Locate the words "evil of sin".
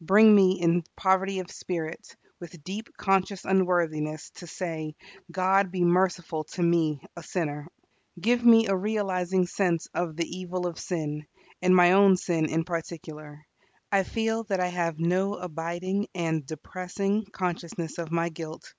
10.26-11.24